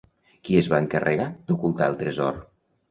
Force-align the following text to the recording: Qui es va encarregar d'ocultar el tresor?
Qui 0.47 0.57
es 0.61 0.69
va 0.71 0.79
encarregar 0.85 1.29
d'ocultar 1.51 1.93
el 1.95 2.03
tresor? 2.05 2.45